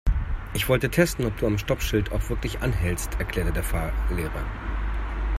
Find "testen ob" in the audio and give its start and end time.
0.89-1.37